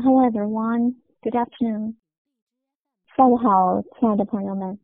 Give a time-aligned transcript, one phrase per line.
[0.00, 1.96] Hello everyone, good afternoon.
[3.16, 4.78] 下午好，亲爱的朋友们。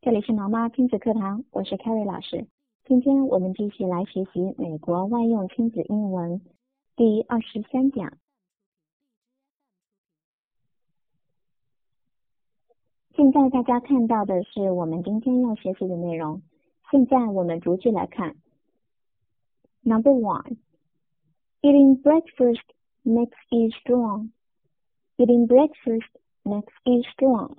[0.00, 2.46] 这里是毛妈亲子课堂，我是 Carol 老师。
[2.86, 6.40] 今天我们继续来学习美国外用亲子英文
[6.96, 8.16] 第二十三讲。
[13.14, 16.40] 现在大家看到的是我们今天要学习的内容。
[16.90, 18.34] 现在我们逐句来看。
[19.82, 20.56] Number one,
[21.60, 22.64] eating breakfast
[23.04, 24.30] makes you strong.
[25.17, 26.09] Eating breakfast
[26.43, 27.57] makes you strong.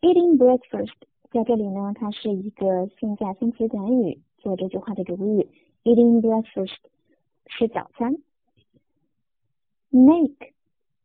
[0.00, 0.94] Eating breakfast
[1.30, 5.48] 在这里呢，它是一个现在分词短语，做这句话的主语。
[5.84, 6.76] Eating breakfast
[7.46, 8.16] 吃早餐。
[9.90, 10.52] Make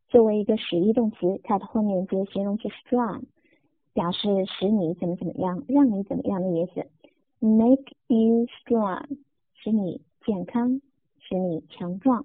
[0.08, 3.22] 作为一个使役动词，它的后面接形容词 strong，
[3.92, 6.86] 表示使你怎么怎么样，让你怎么样的意思。
[7.40, 9.18] Make you strong
[9.54, 10.80] 使你健康，
[11.18, 12.24] 使你强壮。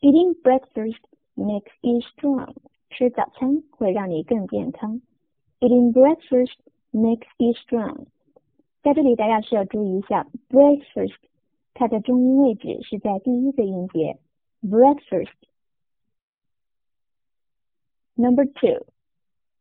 [0.00, 0.98] Eating breakfast
[1.46, 2.54] makes you strong.
[2.90, 5.00] 吃早餐会让你更健康。
[5.60, 6.56] Eating breakfast
[6.92, 8.06] makes you strong.
[8.82, 11.14] 在这里大家需要注意一下，breakfast
[11.74, 14.18] 它的重音位置是在第一个音节。
[14.62, 15.32] breakfast.
[18.14, 18.84] Number two,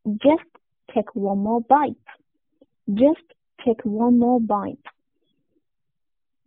[0.04, 0.46] just
[0.88, 1.96] take one more bite.
[2.88, 3.24] Just
[3.58, 4.78] take one more bite.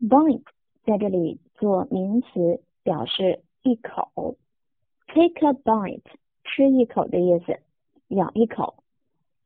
[0.00, 0.44] Bite
[0.84, 4.36] 在这里做名词，表示一口。
[5.08, 6.02] Take a bite，
[6.44, 7.58] 吃一口的意思，
[8.08, 8.82] 咬一口。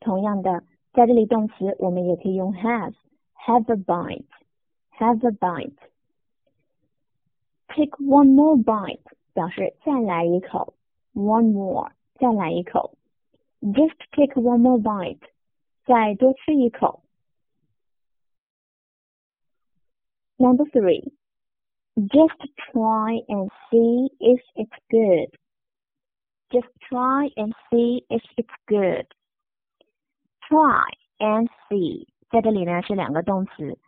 [0.01, 9.01] 同样的，在这里动词我们也可以用 have，have a bite，have a bite。Take one more bite，
[9.35, 10.75] 表示再来一口。
[11.15, 12.97] One more，再来一口。
[13.61, 15.21] Just take one more bite，
[15.85, 17.03] 再多吃一口。
[20.39, 21.13] Number three.
[21.97, 22.39] Just
[22.73, 25.37] try and see if it's good.
[26.53, 29.07] Just try and see if it's good.
[30.49, 30.85] Try
[31.19, 33.79] and see 在这里呢是两个动词，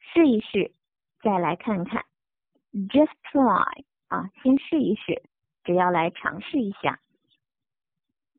[0.00, 0.72] 试一试，
[1.20, 2.04] 再来看看。
[2.72, 5.22] Just try 啊，先试一试，
[5.64, 6.98] 只要来尝试一下。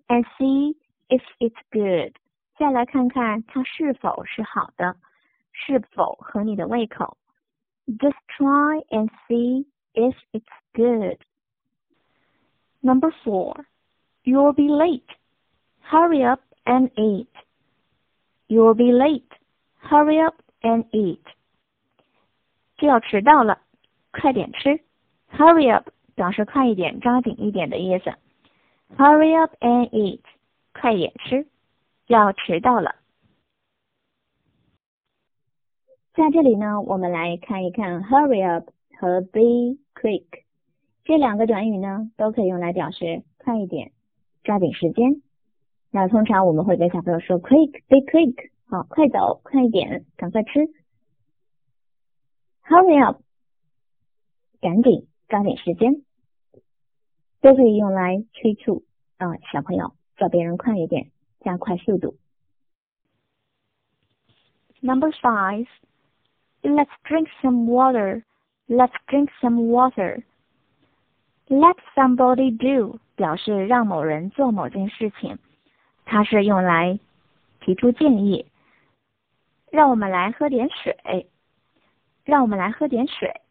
[0.08, 0.76] And see
[1.10, 2.16] if it's good，
[2.58, 4.98] 再来看看它是否是好的，
[5.52, 7.18] 是否合你的胃口。
[7.88, 11.18] just try and see if it's good.
[12.82, 13.66] Number four,
[14.24, 15.08] you'll be late.
[15.82, 17.30] Hurry up and eat.
[18.48, 19.30] You'll be late.
[19.80, 21.24] Hurry up and eat.
[22.78, 23.60] 就要迟到了，
[24.12, 24.80] 快点吃。
[25.32, 28.14] Hurry up 表示快一点、抓紧一点的意思。
[28.96, 30.22] Hurry up and eat，
[30.74, 31.48] 快点吃，
[32.08, 32.96] 要迟到了。
[36.14, 38.70] 在这里呢，我们来看一看 hurry up
[39.00, 40.26] 和 be quick
[41.05, 43.93] 这两个短语呢，都可以用来表示快一点、
[44.45, 45.23] 抓紧时间。
[45.91, 50.51] 那通常我们会跟小朋友说 quick，be quick，好，快走，快一点，赶快吃。
[52.65, 53.21] hurry up，
[54.61, 56.03] 赶紧，抓紧时间，
[57.41, 58.85] 都可以用来催促
[59.19, 62.17] 啊小朋友叫别人快一点，加快速度。
[64.81, 65.67] Number five.
[66.63, 68.23] Let's drink some water.
[68.69, 70.23] Let's drink some water.
[71.53, 75.37] Let somebody do 表示让某人做某件事情，
[76.07, 76.99] 它是用来
[77.61, 78.47] 提出建议。
[79.71, 81.29] 让我们来喝点水。
[82.25, 83.43] 让我们来喝点水。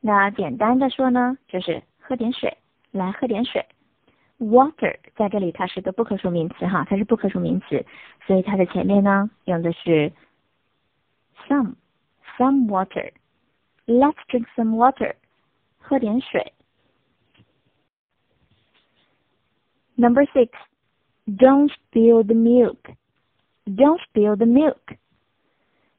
[0.00, 2.56] 那简单的说呢，就是喝点水，
[2.92, 3.66] 来喝点水。
[4.38, 7.84] Water 在这里它是个不可数名词哈，它是不可数名词，
[8.28, 10.12] 所以它的前面呢用的是
[11.48, 11.74] some。
[12.36, 13.10] some water.
[13.86, 15.16] Let's drink some water.
[15.80, 16.52] 喝点水。
[20.00, 20.52] Number six,
[21.26, 22.78] don't spill the milk.
[23.66, 24.96] Don't spill the milk.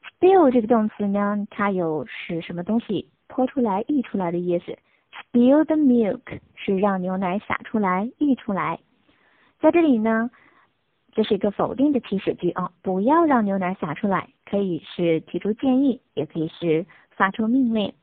[0.07, 4.77] Spill 这个动词呢，它有使什么东西泼出来、溢出来的意思。
[5.11, 8.79] Spill the milk 是让牛奶洒出来、溢出来。
[9.59, 10.31] 在这里呢，
[11.11, 17.93] 这是一个否定的祈使句啊，不要让牛奶洒出来，可以是提出建议，也可以是发出命令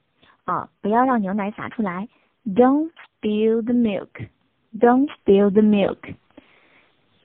[0.44, 2.06] 啊，不要让牛奶洒出来。
[2.44, 4.28] Don't spill the milk.
[4.77, 6.15] Don't spill the milk.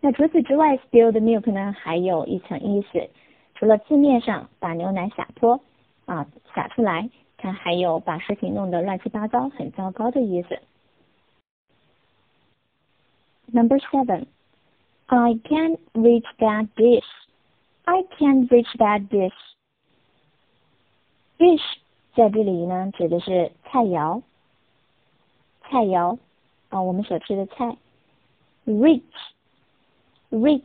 [0.00, 3.08] 那除此之外，spill the milk 呢还有一层意思，
[3.54, 5.60] 除了字面上把牛奶洒脱
[6.04, 10.58] 啊洒出来，它还有把事情弄得乱七八糟、很糟糕的意思。
[13.52, 14.26] Number seven.
[15.06, 17.06] I can't reach that dish.
[17.84, 19.32] I can't reach that dish.
[21.38, 21.62] Dish
[22.16, 24.22] 在这里呢指的是菜肴，
[25.62, 26.18] 菜肴。
[26.71, 27.77] 啊，我们所吃的菜。
[28.65, 30.61] reach，reach，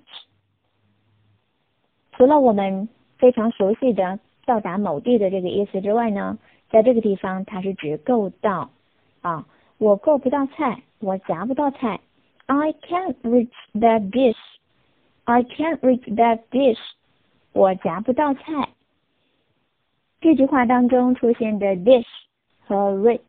[2.13, 2.89] 除了我们
[3.19, 6.39] 非常熟悉的到达某地的这个意思之外呢，
[6.71, 8.71] 在这个地方它是指够到
[9.21, 9.47] 啊，
[9.79, 12.01] 我够不到菜，我夹不到菜。
[12.47, 14.37] I can't reach that dish.
[15.25, 16.79] I can't reach that dish.
[17.53, 18.69] 我夹不到菜。
[20.21, 22.07] 这句话当中出现的 dish
[22.67, 23.21] 和 reach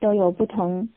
[0.00, 0.88] 都有不同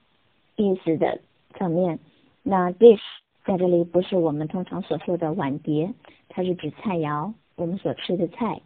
[0.57, 1.21] 意思的
[1.55, 1.99] 层面。
[2.43, 3.01] 那 dish
[3.45, 5.93] 在这里不是我们通常所说的碗碟，
[6.29, 8.63] 它是指菜肴，我们所吃的菜。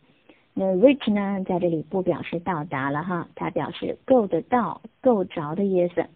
[0.53, 6.07] 那 reach 呢，在这里不表示到达了哈，它表示够得到、够着的意思。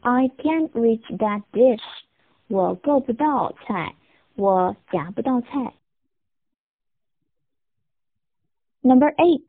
[0.00, 1.82] I can't reach that dish，
[2.48, 3.94] 我够不到菜，
[4.36, 5.74] 我夹不到菜。
[8.80, 9.44] Number eight,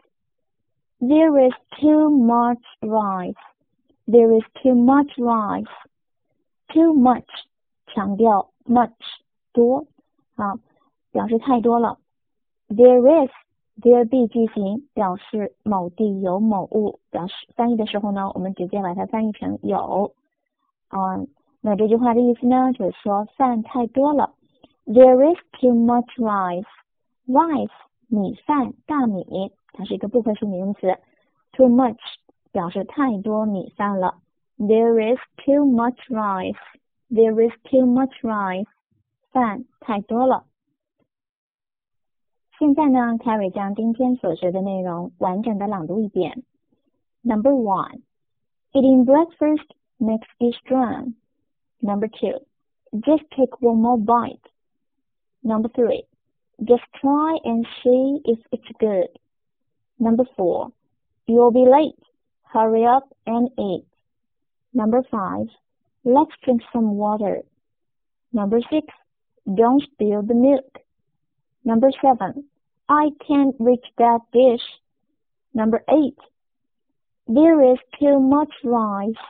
[1.00, 3.36] there is too much rice.
[4.11, 5.71] There is too much rice.
[6.69, 7.29] Too much
[7.87, 8.91] 强调 much
[9.53, 9.87] 多
[10.35, 10.59] 啊，
[11.13, 11.99] 表示太多了。
[12.69, 13.31] There is
[13.81, 20.13] there be 句型表示某地有某物，表示翻译的时候呢，我们直接把它翻译成有。
[20.91, 21.29] 嗯，
[21.61, 24.35] 那这句话的意思呢，就是说饭太多了。
[24.87, 26.67] There is too much rice.
[27.27, 27.71] Rice
[28.09, 30.99] 米饭大米，它是一个不可数名词。
[31.53, 31.99] Too much
[32.53, 34.21] 表示太多米饭了。
[34.59, 36.59] There is too much rice.
[37.11, 38.69] There is too much rice.
[39.33, 40.45] 饭太多了。
[42.59, 46.45] 现在呢，Carol 将今天所学的内容完整的朗读一遍。
[47.23, 48.03] Number one,
[48.73, 49.67] eating breakfast
[49.99, 51.15] makes you strong.
[51.81, 52.45] Number two,
[52.93, 54.41] just take one more bite.
[55.43, 56.05] Number three,
[56.59, 59.09] just try and see if it's good.
[59.99, 60.73] Number four,
[61.27, 61.97] you'll be late.
[62.53, 63.87] Hurry up and eat.
[64.73, 65.47] Number five,
[66.05, 67.43] Let's drink some water.
[68.33, 68.87] Number six,
[69.55, 70.79] don't spill the milk.
[71.65, 72.45] Number seven,
[72.89, 74.63] I can't reach that dish.
[75.53, 76.17] Number eight,
[77.27, 79.23] there is too much rice.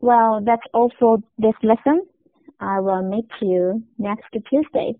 [0.00, 2.06] Well, that's all for this lesson.
[2.58, 4.94] I will meet you next Tuesday.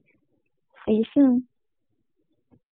[0.85, 1.45] See you soon.